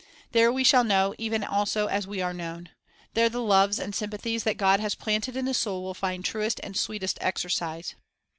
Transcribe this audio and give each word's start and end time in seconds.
There 0.31 0.51
we 0.51 0.63
shall 0.63 0.83
know 0.83 1.13
even 1.19 1.43
as 1.43 1.49
also 1.51 1.87
we 2.07 2.21
are 2.23 2.33
known. 2.33 2.69
There 3.13 3.29
the 3.29 3.39
loves 3.39 3.77
and 3.77 3.93
sympathies 3.93 4.43
that 4.45 4.57
God 4.57 4.79
has 4.79 4.95
planted 4.95 5.37
in 5.37 5.45
the 5.45 5.53
soul 5.53 5.83
will 5.83 5.93
find 5.93 6.25
truest 6.25 6.59
and 6.63 6.75
sweetest 6.75 7.19
exercise. 7.21 7.93